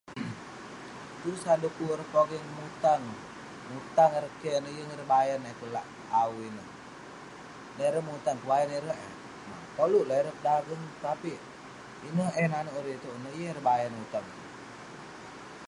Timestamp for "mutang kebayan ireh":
8.09-8.99